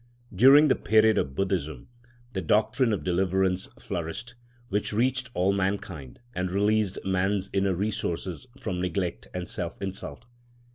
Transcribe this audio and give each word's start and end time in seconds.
During 0.33 0.67
the 0.67 0.73
period 0.73 1.19
of 1.19 1.35
Buddhism 1.35 1.87
the 2.33 2.41
doctrine 2.41 2.91
of 2.91 3.03
deliverance 3.03 3.67
flourished, 3.77 4.33
which 4.69 4.91
reached 4.91 5.29
all 5.35 5.53
mankind 5.53 6.19
and 6.33 6.49
released 6.49 6.97
man's 7.05 7.51
inner 7.53 7.75
resources 7.75 8.47
from 8.59 8.81
neglect 8.81 9.27
and 9.31 9.47
self 9.47 9.79
insult. 9.79 10.25